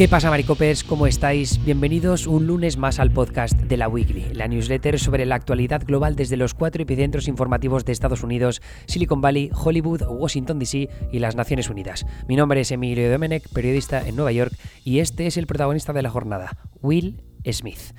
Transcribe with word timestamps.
¿Qué 0.00 0.08
pasa, 0.08 0.30
Maricopers? 0.30 0.82
¿Cómo 0.82 1.06
estáis? 1.06 1.62
Bienvenidos 1.62 2.26
un 2.26 2.46
lunes 2.46 2.78
más 2.78 2.98
al 2.98 3.10
podcast 3.10 3.52
de 3.60 3.76
la 3.76 3.86
Weekly, 3.86 4.32
la 4.32 4.48
newsletter 4.48 4.98
sobre 4.98 5.26
la 5.26 5.34
actualidad 5.34 5.84
global 5.84 6.16
desde 6.16 6.38
los 6.38 6.54
cuatro 6.54 6.82
epicentros 6.82 7.28
informativos 7.28 7.84
de 7.84 7.92
Estados 7.92 8.22
Unidos, 8.22 8.62
Silicon 8.86 9.20
Valley, 9.20 9.50
Hollywood, 9.52 10.04
Washington 10.08 10.58
DC 10.58 10.88
y 11.12 11.18
las 11.18 11.36
Naciones 11.36 11.68
Unidas. 11.68 12.06
Mi 12.26 12.36
nombre 12.36 12.62
es 12.62 12.70
Emilio 12.70 13.10
Domenech, 13.12 13.46
periodista 13.50 14.08
en 14.08 14.16
Nueva 14.16 14.32
York, 14.32 14.54
y 14.84 15.00
este 15.00 15.26
es 15.26 15.36
el 15.36 15.46
protagonista 15.46 15.92
de 15.92 16.00
la 16.00 16.08
jornada, 16.08 16.56
Will 16.80 17.22
Smith. 17.52 17.92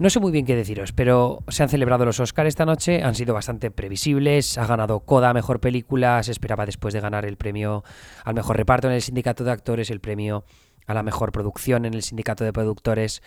No 0.00 0.10
sé 0.10 0.18
muy 0.20 0.32
bien 0.32 0.46
qué 0.46 0.54
deciros, 0.54 0.92
pero 0.92 1.44
se 1.48 1.62
han 1.62 1.68
celebrado 1.68 2.04
los 2.04 2.20
Oscars 2.20 2.46
esta 2.48 2.64
noche, 2.64 3.02
han 3.02 3.16
sido 3.16 3.34
bastante 3.34 3.72
previsibles, 3.72 4.56
ha 4.56 4.64
ganado 4.64 5.00
Coda 5.00 5.32
Mejor 5.34 5.60
Película, 5.60 6.22
se 6.22 6.32
esperaba 6.32 6.66
después 6.66 6.94
de 6.94 7.00
ganar 7.00 7.24
el 7.24 7.36
premio 7.36 7.82
al 8.24 8.34
Mejor 8.34 8.56
Reparto 8.56 8.88
en 8.88 8.94
el 8.94 9.02
Sindicato 9.02 9.42
de 9.42 9.50
Actores, 9.50 9.90
el 9.90 9.98
premio 9.98 10.44
a 10.88 10.94
la 10.94 11.04
mejor 11.04 11.30
producción 11.30 11.84
en 11.84 11.94
el 11.94 12.02
sindicato 12.02 12.42
de 12.42 12.52
productores. 12.52 13.22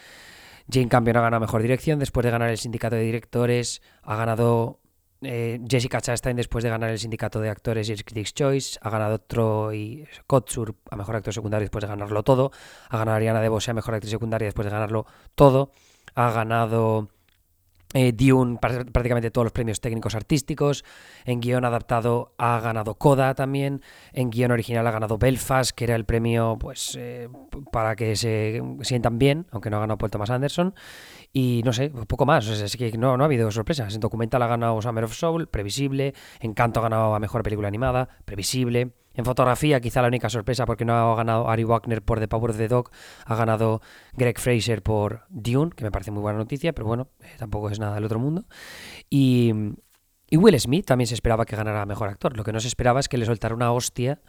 Jane 0.70 0.90
Campion 0.90 1.18
ha 1.18 1.22
ganado 1.22 1.40
mejor 1.40 1.62
dirección 1.62 2.00
después 2.00 2.26
de 2.26 2.32
ganar 2.32 2.50
el 2.50 2.58
sindicato 2.58 2.96
de 2.96 3.04
directores. 3.04 3.82
Ha 4.02 4.16
ganado 4.16 4.80
eh, 5.22 5.60
Jessica 5.70 6.02
Chastain 6.02 6.36
después 6.36 6.64
de 6.64 6.72
ganar 6.72 6.90
el 6.90 6.98
sindicato 6.98 7.40
de 7.40 7.50
actores 7.50 7.88
y 7.90 7.94
el 7.94 8.04
Critics' 8.04 8.34
Choice. 8.34 8.80
Ha 8.82 8.90
ganado 8.90 9.20
Troy 9.20 10.08
Kotsur 10.26 10.76
a 10.90 10.96
mejor 10.96 11.16
actor 11.16 11.34
secundario 11.34 11.66
después 11.66 11.84
de 11.84 11.88
ganarlo 11.88 12.24
todo. 12.24 12.52
Ha 12.90 12.98
ganado 12.98 13.18
Ariana 13.18 13.42
DeBose 13.42 13.72
a 13.72 13.74
mejor 13.76 13.94
actriz 13.94 14.12
secundaria 14.12 14.48
después 14.48 14.66
de 14.66 14.72
ganarlo 14.72 15.06
todo. 15.36 15.72
Ha 16.16 16.32
ganado 16.32 17.10
eh, 17.94 18.14
Dune, 18.14 18.58
prácticamente 18.60 19.32
todos 19.32 19.46
los 19.46 19.52
premios 19.52 19.82
técnicos 19.82 20.16
artísticos. 20.16 20.86
En 21.26 21.42
guion 21.42 21.66
adaptado 21.66 22.34
ha 22.38 22.60
ganado 22.60 22.96
Coda 22.96 23.36
también. 23.36 23.82
En 24.14 24.30
guion 24.30 24.52
original 24.52 24.88
ha 24.88 24.92
ganado 24.92 25.18
Belfast, 25.18 25.72
que 25.72 25.86
era 25.86 25.96
el 25.96 26.06
premio 26.06 26.58
pues 26.60 26.98
eh, 27.00 27.28
para 27.72 27.96
que 27.96 28.16
se 28.16 28.62
sientan 28.82 29.20
bien, 29.20 29.48
aunque 29.52 29.70
no 29.70 29.78
ha 29.78 29.82
ganado 29.82 29.98
Paul 29.98 30.12
Thomas 30.12 30.30
Anderson. 30.30 30.74
Y 31.34 31.62
no 31.66 31.74
sé, 31.74 31.90
poco 31.90 32.26
más. 32.26 32.48
es 32.48 32.78
que 32.78 32.98
no, 32.98 33.18
no 33.18 33.24
ha 33.24 33.26
habido 33.26 33.50
sorpresas. 33.52 33.94
En 33.94 34.00
documental 34.00 34.42
ha 34.42 34.48
ganado 34.48 34.82
Summer 34.82 35.04
of 35.04 35.14
Soul, 35.14 35.48
previsible. 35.48 36.14
Encanto 36.40 36.80
ha 36.80 36.84
ganado 36.84 37.16
a 37.16 37.20
mejor 37.20 37.44
película 37.44 37.68
animada, 37.68 38.10
previsible. 38.26 38.92
En 39.14 39.26
fotografía, 39.26 39.82
quizá 39.82 40.02
la 40.02 40.08
única 40.08 40.30
sorpresa, 40.30 40.66
porque 40.66 40.86
no 40.86 40.94
ha 40.94 41.16
ganado 41.16 41.50
Ari 41.50 41.64
Wagner 41.64 42.02
por 42.02 42.20
The 42.20 42.28
Power 42.28 42.52
of 42.52 42.58
the 42.58 42.68
Dog, 42.68 42.92
ha 43.26 43.36
ganado 43.36 43.82
Greg 44.14 44.40
Fraser 44.40 44.82
por 44.82 45.26
Dune, 45.30 45.72
que 45.76 45.84
me 45.84 45.92
parece 45.92 46.12
muy 46.12 46.22
buena 46.22 46.38
noticia, 46.38 46.74
pero 46.74 46.88
bueno, 46.88 47.10
eh, 47.22 47.36
tampoco 47.38 47.70
es 47.70 47.80
nada 47.80 47.96
del 47.96 48.06
otro 48.06 48.20
mundo. 48.20 48.46
Y, 49.10 49.54
Will 50.32 50.58
Smith 50.60 50.86
también 50.86 51.08
se 51.08 51.14
esperaba 51.14 51.46
que 51.46 51.58
ganara 51.58 51.86
mejor 51.86 52.08
actor. 52.08 52.38
Lo 52.38 52.46
que 52.46 52.54
no 52.54 52.62
se 52.62 52.70
esperaba 52.70 53.02
es 53.02 53.10
que 53.10 53.18
le 53.18 53.26
soltara 53.26 53.54
una 53.54 53.74
hostia 53.74 54.22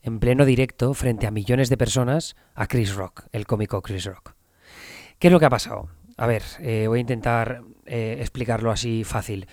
en 0.00 0.20
pleno 0.20 0.44
directo 0.44 0.94
frente 0.94 1.26
a 1.26 1.32
millones 1.32 1.68
de 1.68 1.76
personas 1.76 2.36
a 2.54 2.68
Chris 2.68 2.94
Rock, 2.94 3.24
el 3.32 3.48
cómico 3.48 3.82
Chris 3.82 4.04
Rock. 4.04 4.34
¿Qué 5.18 5.26
es 5.26 5.32
lo 5.32 5.40
que 5.40 5.46
ha 5.46 5.50
pasado? 5.50 5.88
A 6.16 6.28
ver, 6.28 6.44
eh, 6.60 6.84
voy 6.86 6.98
a 6.98 7.00
intentar 7.00 7.62
eh, 7.84 8.18
explicarlo 8.20 8.70
así 8.70 9.02
fácil. 9.02 9.48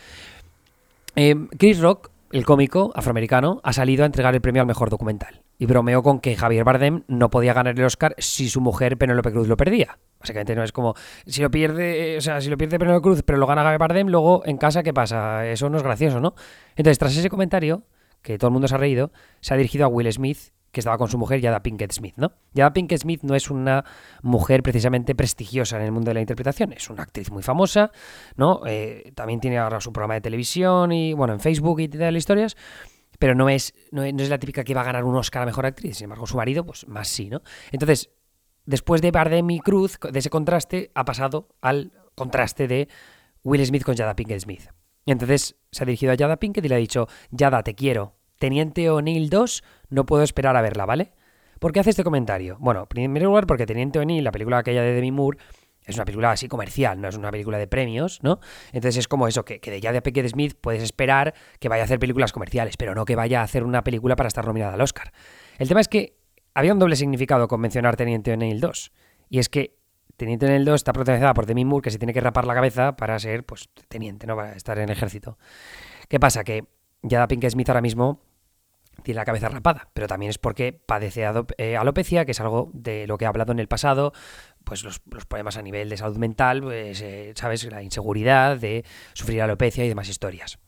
Chris 1.57 1.79
Rock 1.79 2.11
el 2.31 2.45
cómico 2.45 2.91
afroamericano, 2.95 3.61
ha 3.63 3.73
salido 3.73 4.03
a 4.03 4.05
entregar 4.05 4.33
el 4.33 4.41
premio 4.41 4.61
al 4.61 4.67
mejor 4.67 4.89
documental. 4.89 5.41
Y 5.57 5.65
bromeó 5.65 6.03
con 6.03 6.19
que 6.19 6.35
Javier 6.35 6.63
Bardem 6.63 7.03
no 7.07 7.29
podía 7.29 7.53
ganar 7.53 7.77
el 7.77 7.85
Oscar 7.85 8.15
si 8.17 8.49
su 8.49 8.61
mujer 8.61 8.97
Penélope 8.97 9.31
Cruz 9.31 9.47
lo 9.47 9.57
perdía. 9.57 9.97
Básicamente 10.19 10.55
no 10.55 10.63
es 10.63 10.71
como 10.71 10.95
si 11.25 11.41
lo 11.41 11.49
pierde, 11.49 12.17
o 12.17 12.21
sea, 12.21 12.41
si 12.41 12.49
lo 12.49 12.57
pierde 12.57 12.79
Penélope 12.79 13.03
Cruz, 13.03 13.23
pero 13.23 13.37
lo 13.37 13.47
gana 13.47 13.63
Javier 13.63 13.79
Bardem, 13.79 14.07
luego 14.07 14.43
en 14.45 14.57
casa 14.57 14.83
¿qué 14.83 14.93
pasa? 14.93 15.47
Eso 15.47 15.69
no 15.69 15.77
es 15.77 15.83
gracioso, 15.83 16.19
¿no? 16.19 16.35
Entonces, 16.75 16.99
tras 16.99 17.15
ese 17.15 17.29
comentario, 17.29 17.83
que 18.21 18.37
todo 18.37 18.49
el 18.49 18.53
mundo 18.53 18.67
se 18.67 18.75
ha 18.75 18.77
reído, 18.77 19.11
se 19.41 19.53
ha 19.53 19.57
dirigido 19.57 19.85
a 19.85 19.87
Will 19.87 20.11
Smith 20.11 20.51
que 20.77 20.81
estaba 20.81 20.99
con 20.99 21.09
su 21.09 21.17
mujer, 21.17 21.41
Yada 21.41 21.63
Pinkett 21.63 21.91
Smith, 21.91 22.13
¿no? 22.17 22.33
Yada 22.53 22.71
Pinkett 22.71 23.01
Smith 23.01 23.23
no 23.23 23.33
es 23.33 23.49
una 23.49 23.83
mujer 24.21 24.61
precisamente 24.61 25.15
prestigiosa 25.15 25.77
en 25.77 25.81
el 25.85 25.91
mundo 25.91 26.11
de 26.11 26.13
la 26.13 26.19
interpretación, 26.19 26.71
es 26.71 26.87
una 26.91 27.01
actriz 27.01 27.31
muy 27.31 27.41
famosa, 27.41 27.91
¿no? 28.35 28.61
Eh, 28.67 29.11
también 29.15 29.39
tiene 29.39 29.57
ahora 29.57 29.81
su 29.81 29.91
programa 29.91 30.13
de 30.13 30.21
televisión 30.21 30.91
y, 30.91 31.13
bueno, 31.13 31.33
en 31.33 31.39
Facebook 31.39 31.79
y 31.79 31.87
tal 31.87 32.15
historias, 32.15 32.55
pero 33.17 33.33
no 33.33 33.49
es, 33.49 33.73
no 33.89 34.03
es, 34.03 34.29
la 34.29 34.37
típica 34.37 34.63
que 34.63 34.75
va 34.75 34.81
a 34.81 34.83
ganar 34.83 35.03
un 35.03 35.15
Oscar 35.15 35.41
a 35.41 35.45
Mejor 35.47 35.65
Actriz, 35.65 35.97
sin 35.97 36.03
embargo 36.03 36.27
su 36.27 36.37
marido, 36.37 36.63
pues 36.63 36.87
más 36.87 37.07
sí, 37.07 37.27
¿no? 37.27 37.41
Entonces, 37.71 38.11
después 38.67 39.01
de 39.01 39.09
Bardem 39.09 39.49
y 39.49 39.59
Cruz, 39.59 39.97
de 39.99 40.19
ese 40.19 40.29
contraste, 40.29 40.91
ha 40.93 41.05
pasado 41.05 41.47
al 41.59 41.91
contraste 42.13 42.67
de 42.67 42.87
Will 43.41 43.65
Smith 43.65 43.83
con 43.83 43.95
Yada 43.95 44.15
Pinkett 44.15 44.41
Smith. 44.41 44.69
Y 45.05 45.11
entonces 45.11 45.55
se 45.71 45.81
ha 45.81 45.87
dirigido 45.87 46.11
a 46.11 46.15
Yada 46.15 46.37
Pinkett 46.37 46.63
y 46.63 46.69
le 46.69 46.75
ha 46.75 46.77
dicho, 46.77 47.07
Yada, 47.31 47.63
te 47.63 47.73
quiero, 47.73 48.16
Teniente 48.37 48.89
O'Neill 48.89 49.29
2, 49.29 49.63
no 49.89 50.05
puedo 50.05 50.23
esperar 50.23 50.55
a 50.55 50.61
verla, 50.61 50.85
¿vale? 50.85 51.13
¿Por 51.59 51.71
qué 51.71 51.79
hace 51.79 51.89
este 51.89 52.03
comentario? 52.03 52.57
Bueno, 52.59 52.81
en 52.81 52.87
primer 52.87 53.23
lugar 53.23 53.47
porque 53.47 53.65
Teniente 53.65 53.99
O'Neill, 53.99 54.23
la 54.23 54.31
película 54.31 54.59
aquella 54.59 54.81
de 54.81 54.93
Demi 54.93 55.11
Moore, 55.11 55.37
es 55.87 55.95
una 55.95 56.05
película 56.05 56.31
así 56.31 56.47
comercial, 56.47 56.99
no 56.99 57.07
es 57.07 57.15
una 57.15 57.31
película 57.31 57.57
de 57.57 57.67
premios, 57.67 58.19
¿no? 58.21 58.39
Entonces 58.73 58.97
es 58.97 59.07
como 59.07 59.27
eso, 59.27 59.45
que, 59.45 59.59
de 59.59 59.79
ya 59.79 59.93
de 59.93 60.01
Pickett 60.01 60.27
Smith 60.27 60.53
puedes 60.59 60.83
esperar 60.83 61.33
que 61.59 61.69
vaya 61.69 61.83
a 61.83 61.85
hacer 61.85 61.97
películas 61.97 62.33
comerciales, 62.33 62.75
pero 62.77 62.93
no 62.93 63.05
que 63.05 63.15
vaya 63.15 63.39
a 63.39 63.43
hacer 63.43 63.63
una 63.63 63.83
película 63.83 64.15
para 64.15 64.27
estar 64.27 64.45
nominada 64.45 64.73
al 64.73 64.81
Oscar. 64.81 65.13
El 65.57 65.67
tema 65.67 65.79
es 65.79 65.87
que 65.87 66.17
había 66.53 66.73
un 66.73 66.79
doble 66.79 66.97
significado 66.97 67.47
con 67.47 67.61
mencionar 67.61 67.95
Teniente 67.95 68.33
O'Neill 68.33 68.59
2, 68.59 68.91
y 69.29 69.39
es 69.39 69.47
que 69.47 69.77
Teniente 70.17 70.45
O'Neill 70.47 70.65
2 70.65 70.75
está 70.75 70.93
protagonizada 70.93 71.33
por 71.33 71.45
Demi 71.45 71.63
Moore, 71.63 71.83
que 71.83 71.91
se 71.91 71.99
tiene 71.99 72.13
que 72.13 72.21
rapar 72.21 72.45
la 72.45 72.53
cabeza 72.53 72.95
para 72.95 73.17
ser, 73.19 73.45
pues, 73.45 73.69
teniente, 73.87 74.27
¿no? 74.27 74.35
Para 74.35 74.53
estar 74.53 74.77
en 74.77 74.85
el 74.85 74.89
ejército. 74.89 75.37
¿Qué 76.09 76.19
pasa? 76.19 76.43
Que 76.43 76.65
Yada 77.03 77.27
Pinkett 77.27 77.51
Smith 77.51 77.69
ahora 77.69 77.81
mismo 77.81 78.21
tiene 79.03 79.17
la 79.17 79.25
cabeza 79.25 79.49
rapada, 79.49 79.89
pero 79.93 80.07
también 80.07 80.29
es 80.29 80.37
porque 80.37 80.73
padece 80.73 81.23
eh, 81.57 81.77
alopecia, 81.77 82.25
que 82.25 82.31
es 82.31 82.41
algo 82.41 82.71
de 82.73 83.07
lo 83.07 83.17
que 83.17 83.25
he 83.25 83.27
hablado 83.27 83.51
en 83.51 83.59
el 83.59 83.67
pasado, 83.67 84.11
pues 84.63 84.83
los, 84.83 84.99
problemas 84.99 85.57
a 85.57 85.61
nivel 85.61 85.89
de 85.89 85.97
salud 85.97 86.17
mental, 86.17 86.61
pues, 86.61 87.01
eh, 87.01 87.33
¿sabes? 87.35 87.63
La 87.65 87.83
inseguridad 87.83 88.57
de 88.57 88.83
sufrir 89.13 89.41
alopecia 89.41 89.85
y 89.85 89.87
demás 89.87 90.09
historias. 90.09 90.59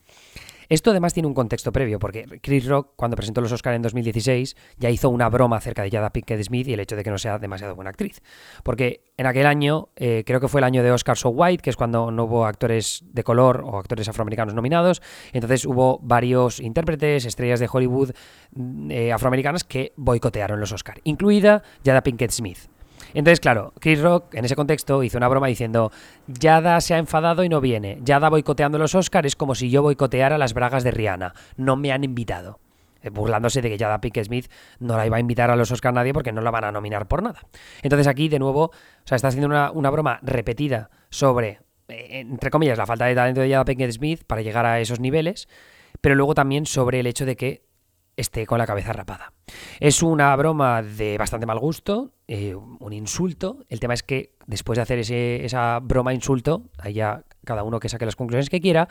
Esto 0.70 0.92
además 0.92 1.16
tiene 1.16 1.26
un 1.26 1.34
contexto 1.34 1.72
previo, 1.72 1.98
porque 1.98 2.26
Chris 2.44 2.68
Rock, 2.68 2.92
cuando 2.96 3.18
presentó 3.18 3.42
los 3.42 3.52
Oscars 3.52 3.76
en 3.76 3.82
2016, 3.82 4.56
ya 4.78 4.92
hizo 4.92 5.10
una 5.10 5.28
broma 5.28 5.58
acerca 5.58 5.82
de 5.82 5.90
Jada 5.90 6.12
Pinkett 6.12 6.44
Smith 6.44 6.68
y 6.68 6.74
el 6.74 6.80
hecho 6.80 6.96
de 6.96 7.04
que 7.04 7.10
no 7.10 7.18
sea 7.18 7.40
demasiado 7.40 7.76
buena 7.76 7.90
actriz. 7.90 8.22
Porque 8.64 9.02
en 9.18 9.26
aquel 9.26 9.48
año, 9.48 9.90
eh, 9.96 10.24
creo 10.28 10.40
que 10.40 10.48
fue 10.48 10.62
el 10.62 10.66
año 10.66 10.84
de 10.84 10.92
Oscar 10.92 11.18
So 11.18 11.30
White, 11.30 11.64
que 11.64 11.72
es 11.72 11.76
cuando 11.76 12.12
no 12.12 12.26
hubo 12.26 12.46
actores 12.46 13.04
de 13.12 13.24
color 13.24 13.64
o 13.66 13.80
actores 13.80 14.08
afroamericanos 14.10 14.54
nominados. 14.54 15.02
Entonces 15.34 15.66
hubo 15.66 16.00
varios 16.04 16.60
intérpretes, 16.60 17.26
estrellas 17.26 17.60
de 17.60 17.68
Hollywood 17.72 18.12
mm, 18.52 18.92
eh, 18.92 19.12
afroamericanas 19.12 19.64
que 19.64 19.94
boicotearon 19.98 20.60
los 20.60 20.72
Oscars, 20.72 21.02
incluida 21.04 21.64
Jada 21.84 22.04
Pinkett 22.04 22.32
Smith. 22.32 22.60
Entonces, 23.14 23.40
claro, 23.40 23.74
Chris 23.80 24.02
Rock 24.02 24.36
en 24.36 24.46
ese 24.46 24.56
contexto 24.56 25.04
hizo 25.04 25.18
una 25.18 25.28
broma 25.28 25.48
diciendo, 25.48 25.92
Yada 26.28 26.80
se 26.82 26.94
ha 26.94 26.98
enfadado 26.98 27.44
y 27.44 27.50
no 27.50 27.62
viene. 27.62 28.00
Yada 28.04 28.30
boicoteando 28.30 28.78
los 28.78 28.96
Oscars 28.96 29.28
es 29.28 29.36
como 29.36 29.56
si 29.56 29.70
yo 29.70 29.82
boicoteara 29.82 30.38
las 30.38 30.54
bragas 30.54 30.84
de 30.84 30.92
Rihanna. 30.92 31.34
No 31.58 31.76
me 31.76 31.92
han 31.92 32.04
invitado. 32.04 32.60
Eh, 33.02 33.10
burlándose 33.10 33.62
de 33.62 33.70
que 33.70 33.78
Yada 33.78 34.02
Pinkett 34.02 34.26
Smith 34.26 34.52
no 34.80 34.98
la 34.98 35.06
iba 35.08 35.18
a 35.18 35.20
invitar 35.20 35.50
a 35.50 35.56
los 35.56 35.72
Oscars 35.72 35.96
nadie 35.96 36.14
porque 36.14 36.32
no 36.32 36.42
la 36.42 36.52
van 36.52 36.66
a 36.66 36.72
nominar 36.72 37.08
por 37.08 37.24
nada. 37.24 37.42
Entonces 37.82 38.08
aquí, 38.08 38.28
de 38.28 38.40
nuevo, 38.40 38.66
o 38.66 38.72
sea, 39.06 39.16
está 39.16 39.30
haciendo 39.30 39.48
una, 39.48 39.72
una 39.72 39.90
broma 39.90 40.20
repetida 40.22 40.90
sobre, 41.10 41.62
eh, 41.88 42.20
entre 42.20 42.50
comillas, 42.50 42.78
la 42.78 42.86
falta 42.86 43.06
de 43.06 43.16
talento 43.16 43.42
de 43.42 43.50
Yada 43.50 43.66
Pinkett 43.66 43.92
Smith 43.92 44.24
para 44.28 44.42
llegar 44.42 44.66
a 44.66 44.80
esos 44.82 45.00
niveles, 45.00 45.48
pero 46.02 46.16
luego 46.16 46.36
también 46.36 46.66
sobre 46.66 47.00
el 47.00 47.08
hecho 47.08 47.26
de 47.26 47.38
que 47.38 47.69
esté 48.20 48.46
con 48.46 48.58
la 48.58 48.68
cabeza 48.68 48.94
rapada. 48.94 49.34
Es 49.80 50.04
una 50.04 50.36
broma 50.36 50.82
de 50.82 51.18
bastante 51.18 51.46
mal 51.46 51.60
gusto, 51.60 52.12
eh, 52.28 52.56
un 52.56 52.94
insulto. 52.94 53.66
El 53.70 53.80
tema 53.80 53.94
es 53.94 54.04
que 54.04 54.34
después 54.46 54.78
de 54.78 54.84
hacer 54.84 55.00
esa 55.00 55.80
broma 55.80 56.14
insulto, 56.14 56.64
allá 56.78 57.24
cada 57.46 57.64
uno 57.64 57.80
que 57.80 57.90
saque 57.90 58.06
las 58.06 58.16
conclusiones 58.16 58.50
que 58.50 58.62
quiera, 58.62 58.88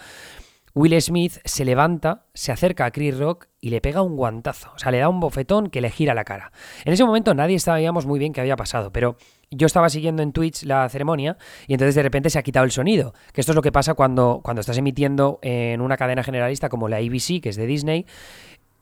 Will 0.75 1.01
Smith 1.01 1.39
se 1.45 1.65
levanta, 1.65 2.27
se 2.35 2.53
acerca 2.53 2.85
a 2.85 2.91
Chris 2.91 3.19
Rock 3.19 3.49
y 3.61 3.71
le 3.71 3.81
pega 3.81 4.03
un 4.03 4.17
guantazo. 4.17 4.71
O 4.75 4.79
sea, 4.79 4.93
le 4.93 4.99
da 4.99 5.09
un 5.09 5.19
bofetón 5.19 5.71
que 5.71 5.81
le 5.81 5.91
gira 5.91 6.15
la 6.15 6.25
cara. 6.25 6.53
En 6.85 6.93
ese 6.93 7.05
momento 7.05 7.35
nadie 7.35 7.59
sabíamos 7.59 8.07
muy 8.07 8.19
bien 8.19 8.33
qué 8.33 8.41
había 8.41 8.57
pasado, 8.57 8.93
pero 8.93 9.17
yo 9.51 9.67
estaba 9.67 9.89
siguiendo 9.89 10.23
en 10.23 10.33
Twitch 10.33 10.65
la 10.65 10.89
ceremonia 10.89 11.37
y 11.67 11.73
entonces 11.73 11.95
de 11.95 12.03
repente 12.03 12.31
se 12.31 12.39
ha 12.39 12.43
quitado 12.43 12.65
el 12.65 12.71
sonido. 12.71 13.13
Que 13.33 13.41
esto 13.41 13.53
es 13.53 13.57
lo 13.57 13.63
que 13.63 13.73
pasa 13.73 13.95
cuando, 13.95 14.41
cuando 14.43 14.61
estás 14.61 14.79
emitiendo 14.79 15.39
en 15.43 15.81
una 15.81 15.97
cadena 15.97 16.23
generalista 16.23 16.69
como 16.69 16.89
la 16.89 16.99
ABC, 16.99 17.41
que 17.43 17.49
es 17.49 17.57
de 17.57 17.67
Disney, 17.67 18.07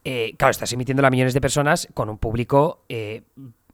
eh, 0.08 0.36
claro, 0.38 0.52
estás 0.52 0.72
emitiendo 0.72 1.04
a 1.04 1.10
millones 1.10 1.34
de 1.34 1.40
personas 1.40 1.88
con 1.92 2.08
un 2.08 2.18
público 2.18 2.84
eh, 2.88 3.22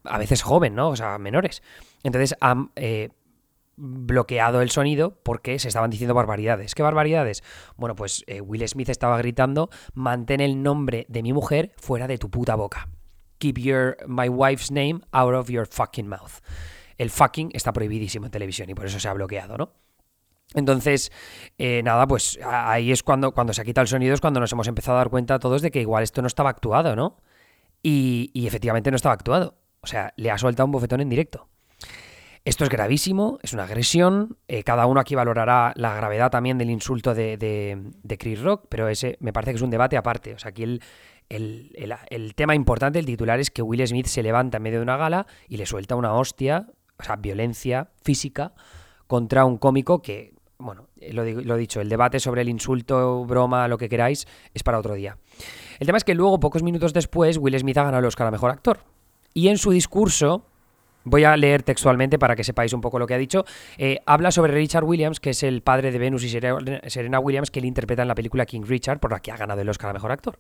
a 0.03 0.17
veces 0.17 0.41
joven, 0.41 0.75
¿no? 0.75 0.89
O 0.89 0.97
sea, 0.97 1.19
menores. 1.19 1.63
Entonces 2.03 2.35
han 2.41 2.71
eh, 2.75 3.11
bloqueado 3.77 4.63
el 4.63 4.71
sonido 4.71 5.15
porque 5.23 5.59
se 5.59 5.69
estaban 5.69 5.91
diciendo 5.91 6.15
barbaridades. 6.15 6.75
¿Qué 6.75 6.83
barbaridades? 6.83 7.45
Bueno, 7.77 7.95
pues 7.95 8.25
Will 8.41 8.67
Smith 8.67 8.89
estaba 8.89 9.19
gritando, 9.19 9.69
mantén 9.93 10.41
el 10.41 10.63
nombre 10.63 11.05
de 11.11 11.23
mi 11.23 11.35
mujer 11.35 11.75
fuera 11.77 12.09
de 12.09 12.17
tu 12.17 12.31
puta 12.31 12.55
boca. 12.55 12.89
Keep 13.37 13.59
your 13.59 13.99
my 14.07 14.31
wife's 14.31 14.71
name 14.71 15.01
out 15.11 15.35
of 15.35 15.51
your 15.51 15.67
fucking 15.67 16.09
mouth. 16.09 16.41
El 16.97 17.11
fucking 17.11 17.51
está 17.53 17.75
prohibidísimo 17.75 18.25
en 18.25 18.33
televisión 18.33 18.71
y 18.71 18.75
por 18.75 18.87
eso 18.87 18.99
se 18.99 19.07
ha 19.07 19.13
bloqueado, 19.13 19.59
¿no? 19.59 19.75
Entonces, 20.55 21.11
eh, 21.59 21.83
nada, 21.83 22.07
pues 22.07 22.39
ahí 22.45 22.93
es 22.93 23.03
cuando, 23.03 23.33
cuando 23.33 23.53
se 23.53 23.63
ha 23.63 23.65
el 23.83 23.89
sonido, 23.89 24.15
es 24.15 24.21
cuando 24.21 24.41
nos 24.41 24.53
hemos 24.53 24.69
empezado 24.69 24.97
a 24.97 25.01
dar 25.01 25.11
cuenta 25.11 25.39
todos 25.39 25.63
de 25.63 25.71
que 25.71 25.81
igual 25.81 26.03
esto 26.03 26.21
no 26.23 26.27
estaba 26.29 26.51
actuado, 26.51 26.95
¿no? 26.97 27.17
Y, 27.83 28.31
efectivamente 28.47 28.91
no 28.91 28.97
estaba 28.97 29.15
actuado. 29.15 29.57
O 29.81 29.87
sea, 29.87 30.13
le 30.17 30.31
ha 30.31 30.39
soltado 30.39 30.67
un 30.67 30.73
bofetón 30.73 31.01
en 31.01 31.09
directo. 31.09 31.49
Esto 32.45 32.65
es 32.65 32.71
gravísimo, 32.71 33.39
es 33.43 33.53
una 33.53 33.65
agresión. 33.65 34.37
eh, 34.49 34.63
cada 34.65 34.87
uno 34.87 35.01
aquí 35.01 35.15
valorará 35.15 35.73
la 35.77 35.95
gravedad 35.95 36.31
también 36.31 36.59
del 36.59 36.71
insulto 36.71 37.15
de, 37.15 37.37
de- 37.37 37.79
de 38.03 38.19
Chris 38.19 38.41
Rock, 38.41 38.67
pero 38.69 38.89
ese 38.89 39.17
me 39.21 39.33
parece 39.33 39.53
que 39.53 39.57
es 39.57 39.63
un 39.63 39.71
debate 39.71 39.97
aparte. 39.97 40.35
O 40.35 40.39
sea, 40.41 40.49
aquí 40.51 40.65
el, 40.65 40.83
el- 41.29 41.71
el- 41.77 41.95
el 42.11 42.35
tema 42.35 42.55
importante, 42.57 42.99
el 42.99 43.07
titular, 43.07 43.39
es 43.39 43.51
que 43.51 43.63
Will 43.63 43.87
Smith 43.87 44.07
se 44.07 44.23
levanta 44.25 44.57
en 44.57 44.65
medio 44.65 44.79
de 44.79 44.83
una 44.85 44.97
gala 44.97 45.27
y 45.49 45.57
le 45.57 45.67
suelta 45.67 45.95
una 45.95 46.15
hostia, 46.15 46.67
o 46.99 47.05
sea, 47.05 47.15
violencia 47.17 47.91
física 48.03 48.55
contra 49.07 49.45
un 49.45 49.57
cómico 49.59 50.03
que, 50.03 50.32
bueno, 50.63 50.89
eh, 51.01 51.13
lo, 51.13 51.25
lo 51.25 51.57
dicho, 51.57 51.81
el 51.81 51.89
debate 51.89 52.21
sobre 52.21 52.43
el 52.43 52.49
insulto, 52.49 53.25
broma, 53.25 53.69
lo 53.69 53.79
que 53.79 53.89
queráis, 53.89 54.27
es 54.55 54.63
para 54.63 54.79
otro 54.79 54.95
día. 54.95 55.19
El 55.79 55.87
tema 55.87 55.99
es 55.99 56.05
que 56.05 56.15
luego, 56.15 56.39
pocos 56.41 56.63
minutos 56.63 56.93
después, 56.93 57.39
Will 57.39 57.59
Smith 57.59 57.77
ha 57.79 57.85
ganado 57.85 58.01
el 58.01 58.07
Oscar 58.07 58.27
a 58.27 58.31
Mejor 58.31 58.51
Actor. 58.51 58.81
Y 59.35 59.49
en 59.49 59.59
su 59.59 59.71
discurso, 59.71 60.45
voy 61.05 61.25
a 61.25 61.37
leer 61.37 61.63
textualmente 61.63 62.19
para 62.19 62.37
que 62.37 62.45
sepáis 62.45 62.73
un 62.73 62.81
poco 62.81 62.99
lo 62.99 63.07
que 63.07 63.15
ha 63.15 63.19
dicho, 63.19 63.45
eh, 63.77 63.99
habla 64.07 64.31
sobre 64.31 64.53
Richard 64.53 64.85
Williams, 64.85 65.19
que 65.21 65.31
es 65.31 65.43
el 65.43 65.63
padre 65.63 65.91
de 65.91 65.99
Venus 65.99 66.23
y 66.23 66.29
Sere- 66.29 66.89
Serena 66.89 67.19
Williams, 67.19 67.51
que 67.51 67.59
él 67.59 67.65
interpreta 67.65 68.03
en 68.03 68.09
la 68.09 68.15
película 68.15 68.47
King 68.47 68.63
Richard, 68.65 69.01
por 69.01 69.11
la 69.11 69.21
que 69.21 69.33
ha 69.33 69.37
ganado 69.37 69.61
el 69.61 69.69
Oscar 69.69 69.91
a 69.91 69.93
Mejor 69.95 70.13
Actor. 70.13 70.39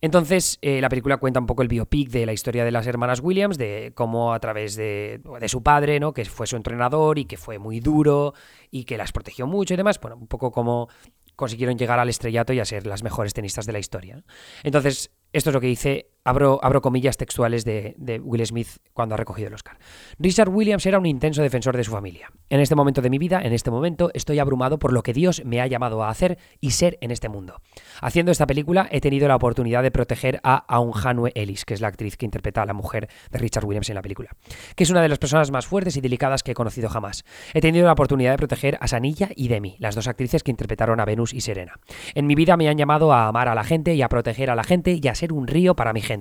Entonces, 0.00 0.58
eh, 0.62 0.80
la 0.80 0.88
película 0.88 1.16
cuenta 1.16 1.40
un 1.40 1.46
poco 1.46 1.62
el 1.62 1.68
biopic 1.68 2.10
de 2.10 2.26
la 2.26 2.32
historia 2.32 2.64
de 2.64 2.70
las 2.70 2.86
hermanas 2.86 3.20
Williams, 3.20 3.58
de 3.58 3.92
cómo 3.94 4.32
a 4.32 4.40
través 4.40 4.76
de, 4.76 5.20
de 5.40 5.48
su 5.48 5.62
padre, 5.62 6.00
¿no? 6.00 6.12
que 6.12 6.24
fue 6.24 6.46
su 6.46 6.56
entrenador 6.56 7.18
y 7.18 7.24
que 7.24 7.36
fue 7.36 7.58
muy 7.58 7.80
duro 7.80 8.34
y 8.70 8.84
que 8.84 8.96
las 8.96 9.12
protegió 9.12 9.46
mucho 9.46 9.74
y 9.74 9.76
demás, 9.76 10.00
bueno, 10.00 10.16
un 10.16 10.26
poco 10.26 10.52
cómo 10.52 10.88
consiguieron 11.36 11.76
llegar 11.78 11.98
al 11.98 12.08
estrellato 12.08 12.52
y 12.52 12.60
a 12.60 12.64
ser 12.64 12.86
las 12.86 13.02
mejores 13.02 13.34
tenistas 13.34 13.66
de 13.66 13.72
la 13.72 13.78
historia. 13.78 14.24
Entonces, 14.62 15.10
esto 15.32 15.50
es 15.50 15.54
lo 15.54 15.60
que 15.60 15.66
dice, 15.66 16.10
abro, 16.26 16.82
comillas 16.82 17.16
textuales 17.16 17.64
de, 17.64 17.94
Will 18.22 18.44
Smith 18.44 18.68
cuando 18.92 19.14
ha 19.14 19.18
recogido 19.18 19.48
el 19.48 19.54
Oscar. 19.54 19.78
Richard 20.18 20.48
Williams 20.48 20.84
era 20.86 20.98
un 20.98 21.06
intenso 21.06 21.42
defensor 21.42 21.76
de 21.76 21.84
su 21.84 21.92
familia. 21.92 22.30
En 22.50 22.60
este 22.60 22.74
momento 22.74 23.00
de 23.02 23.10
mi 23.10 23.18
vida, 23.18 23.40
en 23.42 23.52
este 23.52 23.70
momento, 23.70 24.10
estoy 24.14 24.38
abrumado 24.38 24.78
por 24.78 24.92
lo 24.92 25.02
que 25.02 25.12
Dios 25.12 25.42
me 25.44 25.60
ha 25.60 25.66
llamado 25.66 26.02
a 26.02 26.10
hacer 26.10 26.38
y 26.60 26.72
ser 26.72 26.98
en 27.00 27.10
este 27.10 27.28
mundo. 27.28 27.60
Haciendo 28.00 28.32
esta 28.32 28.46
película 28.46 28.88
he 28.90 29.00
tenido 29.00 29.28
la 29.28 29.36
oportunidad 29.36 29.82
de 29.82 29.90
proteger 29.90 30.40
a 30.42 30.56
Aunjanue 30.68 31.32
Ellis, 31.34 31.64
que 31.64 31.74
es 31.74 31.80
la 31.80 31.88
actriz 31.88 32.16
que 32.16 32.24
interpreta 32.24 32.62
a 32.62 32.66
la 32.66 32.74
mujer 32.74 33.08
de 33.30 33.38
Richard 33.38 33.64
Williams 33.64 33.88
en 33.88 33.94
la 33.94 34.02
película, 34.02 34.30
que 34.74 34.84
es 34.84 34.90
una 34.90 35.02
de 35.02 35.08
las 35.08 35.18
personas 35.18 35.50
más 35.50 35.66
fuertes 35.66 35.96
y 35.96 36.00
delicadas 36.00 36.42
que 36.42 36.52
he 36.52 36.54
conocido 36.54 36.88
jamás. 36.88 37.24
He 37.54 37.60
tenido 37.60 37.86
la 37.86 37.92
oportunidad 37.92 38.32
de 38.32 38.38
proteger 38.38 38.78
a 38.80 38.88
Sanilla 38.88 39.30
y 39.34 39.48
Demi, 39.48 39.76
las 39.78 39.94
dos 39.94 40.08
actrices 40.08 40.42
que 40.42 40.50
interpretaron 40.50 41.00
a 41.00 41.04
Venus 41.04 41.32
y 41.32 41.40
Serena. 41.40 41.74
En 42.14 42.26
mi 42.26 42.34
vida 42.34 42.56
me 42.56 42.68
han 42.68 42.78
llamado 42.78 43.12
a 43.12 43.28
amar 43.28 43.48
a 43.48 43.54
la 43.54 43.64
gente 43.64 43.94
y 43.94 44.02
a 44.02 44.08
proteger 44.08 44.50
a 44.50 44.54
la 44.54 44.64
gente 44.64 44.98
y 45.00 45.08
a 45.08 45.14
ser 45.14 45.32
un 45.32 45.46
río 45.46 45.74
para 45.76 45.92
mi 45.92 46.00
gente. 46.00 46.15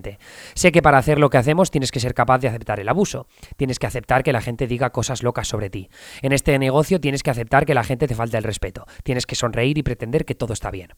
Sé 0.53 0.71
que 0.71 0.81
para 0.81 0.97
hacer 0.97 1.19
lo 1.19 1.29
que 1.29 1.37
hacemos 1.37 1.71
tienes 1.71 1.91
que 1.91 1.99
ser 1.99 2.13
capaz 2.13 2.39
de 2.39 2.47
aceptar 2.47 2.79
el 2.79 2.89
abuso. 2.89 3.27
Tienes 3.57 3.79
que 3.79 3.87
aceptar 3.87 4.23
que 4.23 4.33
la 4.33 4.41
gente 4.41 4.67
diga 4.67 4.89
cosas 4.91 5.23
locas 5.23 5.47
sobre 5.47 5.69
ti. 5.69 5.89
En 6.21 6.31
este 6.31 6.57
negocio 6.59 6.99
tienes 6.99 7.23
que 7.23 7.31
aceptar 7.31 7.65
que 7.65 7.73
la 7.73 7.83
gente 7.83 8.07
te 8.07 8.15
falta 8.15 8.37
el 8.37 8.43
respeto. 8.43 8.85
Tienes 9.03 9.25
que 9.25 9.35
sonreír 9.35 9.77
y 9.77 9.83
pretender 9.83 10.25
que 10.25 10.35
todo 10.35 10.53
está 10.53 10.71
bien. 10.71 10.89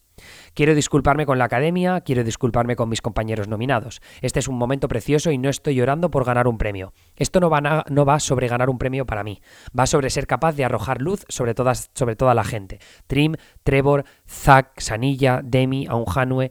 Quiero 0.54 0.74
disculparme 0.74 1.26
con 1.26 1.38
la 1.38 1.44
academia, 1.44 2.00
quiero 2.00 2.24
disculparme 2.24 2.76
con 2.76 2.88
mis 2.88 3.00
compañeros 3.00 3.48
nominados. 3.48 4.00
Este 4.20 4.38
es 4.40 4.48
un 4.48 4.56
momento 4.56 4.88
precioso 4.88 5.30
y 5.30 5.38
no 5.38 5.48
estoy 5.48 5.74
llorando 5.74 6.10
por 6.10 6.24
ganar 6.24 6.48
un 6.48 6.58
premio. 6.58 6.92
Esto 7.16 7.40
no 7.40 7.50
va, 7.50 7.60
na- 7.60 7.84
sobre 8.18 8.48
ganar 8.48 8.70
un 8.70 8.78
premio 8.78 9.06
para 9.06 9.24
mí. 9.24 9.40
Va 9.78 9.86
sobre 9.86 10.10
ser 10.10 10.26
capaz 10.26 10.54
de 10.54 10.64
arrojar 10.64 11.00
luz 11.00 11.24
sobre, 11.28 11.54
todas, 11.54 11.90
sobre 11.94 12.16
toda 12.16 12.34
la 12.34 12.44
gente. 12.44 12.78
Trim, 13.06 13.34
Trevor, 13.62 14.04
Zack, 14.28 14.80
Sanilla, 14.80 15.40
Demi, 15.44 15.86
Aunjanue 15.86 16.50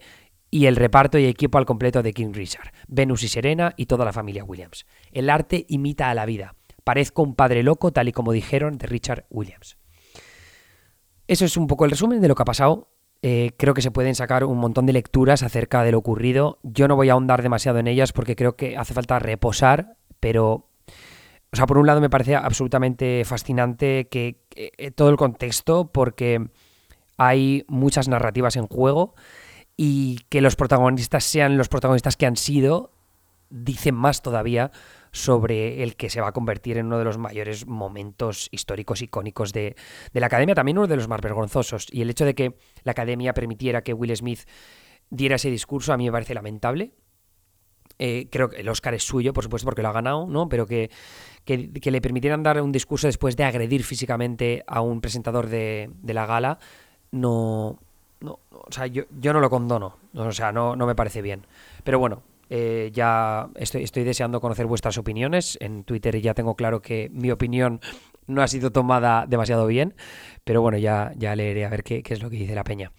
y 0.57 0.65
el 0.65 0.75
reparto 0.75 1.19
y 1.19 1.25
equipo 1.25 1.59
al 1.59 1.67
completo 1.67 2.01
de 2.01 2.13
King 2.13 2.33
Richard, 2.33 2.71
Venus 2.87 3.21
y 3.21 3.27
Serena 3.27 3.75
y 3.77 3.85
toda 3.85 4.05
la 4.05 4.11
familia 4.11 4.43
Williams. 4.43 4.87
El 5.11 5.29
arte 5.29 5.67
imita 5.69 6.09
a 6.09 6.15
la 6.15 6.25
vida. 6.25 6.55
Parezco 6.83 7.21
un 7.21 7.35
padre 7.35 7.61
loco, 7.61 7.91
tal 7.91 8.07
y 8.07 8.11
como 8.11 8.31
dijeron 8.31 8.79
de 8.79 8.87
Richard 8.87 9.27
Williams. 9.29 9.77
Eso 11.27 11.45
es 11.45 11.57
un 11.57 11.67
poco 11.67 11.85
el 11.85 11.91
resumen 11.91 12.21
de 12.21 12.27
lo 12.27 12.33
que 12.33 12.41
ha 12.41 12.45
pasado. 12.45 12.89
Eh, 13.21 13.51
creo 13.55 13.75
que 13.75 13.83
se 13.83 13.91
pueden 13.91 14.15
sacar 14.15 14.45
un 14.45 14.57
montón 14.57 14.87
de 14.87 14.93
lecturas 14.93 15.43
acerca 15.43 15.83
de 15.83 15.91
lo 15.91 15.99
ocurrido. 15.99 16.57
Yo 16.63 16.87
no 16.87 16.95
voy 16.95 17.09
a 17.09 17.13
ahondar 17.13 17.43
demasiado 17.43 17.77
en 17.77 17.85
ellas 17.85 18.11
porque 18.11 18.35
creo 18.35 18.55
que 18.55 18.77
hace 18.77 18.95
falta 18.95 19.19
reposar, 19.19 19.97
pero 20.19 20.71
o 21.51 21.55
sea, 21.55 21.67
por 21.67 21.77
un 21.77 21.85
lado 21.85 22.01
me 22.01 22.09
parece 22.09 22.35
absolutamente 22.35 23.21
fascinante 23.25 24.07
que, 24.09 24.41
que, 24.49 24.71
eh, 24.75 24.89
todo 24.89 25.09
el 25.11 25.17
contexto, 25.17 25.91
porque 25.91 26.49
hay 27.15 27.63
muchas 27.67 28.07
narrativas 28.07 28.55
en 28.55 28.65
juego 28.65 29.13
y 29.77 30.21
que 30.29 30.41
los 30.41 30.55
protagonistas 30.55 31.23
sean 31.23 31.55
los 31.57 31.69
protagonistas 31.69 32.17
que 32.17 32.25
han 32.25 32.35
sido, 32.35 32.91
dicen 33.49 33.95
más 33.95 34.21
todavía 34.21 34.71
sobre 35.11 35.83
el 35.83 35.95
que 35.95 36.09
se 36.09 36.19
va 36.19 36.29
a 36.29 36.31
convertir 36.31 36.77
en 36.77 36.87
uno 36.87 36.97
de 36.97 37.05
los 37.05 37.17
mayores 37.17 37.65
momentos 37.65 38.49
históricos 38.51 39.01
icónicos 39.01 39.53
de, 39.53 39.75
de 40.11 40.19
la 40.19 40.25
academia, 40.25 40.55
también 40.55 40.77
uno 40.79 40.87
de 40.87 40.95
los 40.95 41.07
más 41.07 41.21
vergonzosos. 41.21 41.87
Y 41.91 42.01
el 42.01 42.09
hecho 42.09 42.25
de 42.25 42.35
que 42.35 42.57
la 42.83 42.91
academia 42.91 43.33
permitiera 43.33 43.83
que 43.83 43.93
Will 43.93 44.15
Smith 44.15 44.41
diera 45.09 45.35
ese 45.35 45.49
discurso 45.49 45.93
a 45.93 45.97
mí 45.97 46.05
me 46.05 46.11
parece 46.11 46.33
lamentable. 46.33 46.91
Eh, 47.99 48.27
creo 48.29 48.49
que 48.49 48.57
el 48.57 48.69
Oscar 48.69 48.93
es 48.93 49.03
suyo, 49.03 49.33
por 49.33 49.43
supuesto, 49.43 49.65
porque 49.65 49.81
lo 49.81 49.89
ha 49.89 49.93
ganado, 49.93 50.27
¿no? 50.27 50.49
Pero 50.49 50.67
que, 50.67 50.91
que, 51.45 51.71
que 51.71 51.91
le 51.91 52.01
permitieran 52.01 52.43
dar 52.43 52.61
un 52.61 52.71
discurso 52.71 53.07
después 53.07 53.35
de 53.37 53.43
agredir 53.43 53.83
físicamente 53.83 54.63
a 54.67 54.81
un 54.81 55.01
presentador 55.01 55.47
de, 55.47 55.89
de 55.93 56.13
la 56.13 56.25
gala, 56.25 56.59
no, 57.11 57.79
no, 58.19 58.39
o 58.51 58.71
sea, 58.71 58.87
yo, 58.87 59.03
yo 59.19 59.33
no 59.33 59.39
lo 59.39 59.49
condono, 59.49 59.97
o 60.13 60.31
sea, 60.31 60.51
no, 60.51 60.75
no 60.75 60.85
me 60.87 60.95
parece 60.95 61.21
bien. 61.21 61.45
Pero 61.83 61.99
bueno, 61.99 62.23
eh, 62.49 62.91
ya 62.93 63.49
estoy, 63.55 63.83
estoy 63.83 64.03
deseando 64.03 64.41
conocer 64.41 64.65
vuestras 64.65 64.97
opiniones. 64.97 65.57
En 65.61 65.83
Twitter 65.83 66.19
ya 66.21 66.33
tengo 66.33 66.55
claro 66.55 66.81
que 66.81 67.09
mi 67.13 67.31
opinión 67.31 67.81
no 68.25 68.41
ha 68.41 68.47
sido 68.47 68.71
tomada 68.71 69.25
demasiado 69.27 69.67
bien, 69.67 69.95
pero 70.43 70.61
bueno, 70.61 70.77
ya, 70.77 71.13
ya 71.15 71.35
leeré 71.35 71.65
a 71.65 71.69
ver 71.69 71.83
qué, 71.83 72.03
qué 72.03 72.13
es 72.13 72.21
lo 72.21 72.29
que 72.29 72.37
dice 72.37 72.55
la 72.55 72.63
peña. 72.63 72.91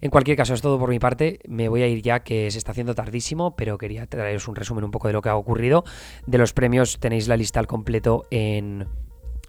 En 0.00 0.10
cualquier 0.10 0.36
caso, 0.36 0.52
es 0.52 0.60
todo 0.60 0.78
por 0.78 0.90
mi 0.90 0.98
parte. 0.98 1.40
Me 1.48 1.68
voy 1.68 1.82
a 1.82 1.86
ir 1.86 2.02
ya, 2.02 2.20
que 2.20 2.50
se 2.50 2.58
está 2.58 2.72
haciendo 2.72 2.94
tardísimo, 2.94 3.56
pero 3.56 3.78
quería 3.78 4.06
traeros 4.06 4.48
un 4.48 4.56
resumen 4.56 4.84
un 4.84 4.90
poco 4.90 5.08
de 5.08 5.14
lo 5.14 5.22
que 5.22 5.30
ha 5.30 5.36
ocurrido. 5.36 5.84
De 6.26 6.36
los 6.36 6.52
premios 6.52 6.98
tenéis 7.00 7.26
la 7.26 7.36
lista 7.36 7.60
al 7.60 7.66
completo 7.66 8.24
en, 8.30 8.86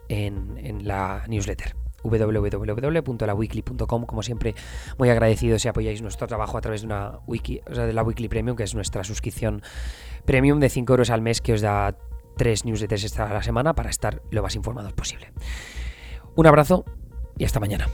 en, 0.08 0.58
en 0.58 0.88
la 0.88 1.26
newsletter 1.28 1.85
www.laweekly.com 2.10 4.06
como 4.06 4.24
siempre 4.24 4.56
muy 4.98 5.10
agradecido 5.10 5.60
si 5.60 5.68
apoyáis 5.68 6.02
nuestro 6.02 6.28
trabajo 6.28 6.58
a 6.58 6.62
través 6.62 6.82
de 6.82 6.88
una 6.88 7.20
wiki, 7.28 7.62
o 7.70 7.76
sea, 7.76 7.86
de 7.86 7.94
la 7.94 8.04
Weekly 8.04 8.28
Premium 8.28 8.56
que 8.56 8.64
es 8.64 8.76
nuestra 8.76 9.04
suscripción 9.04 9.62
premium 10.26 10.60
de 10.60 10.70
5 10.70 10.94
euros 10.94 11.10
al 11.10 11.22
mes 11.22 11.42
que 11.42 11.54
os 11.54 11.62
da 11.62 11.98
tres 12.38 12.66
newsletters 12.66 13.04
esta 13.04 13.30
la 13.34 13.44
semana 13.44 13.74
para 13.74 13.90
estar 13.90 14.22
lo 14.30 14.42
más 14.44 14.56
informados 14.56 14.94
posible. 14.94 15.32
Un 16.36 16.48
abrazo 16.48 16.86
y 17.38 17.46
hasta 17.46 17.60
mañana 17.60 17.88